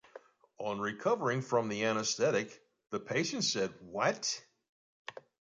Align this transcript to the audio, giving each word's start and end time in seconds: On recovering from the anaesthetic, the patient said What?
On 0.57 0.79
recovering 0.79 1.43
from 1.43 1.69
the 1.69 1.83
anaesthetic, 1.85 2.59
the 2.89 2.99
patient 2.99 3.43
said 3.43 3.71
What? 3.81 4.43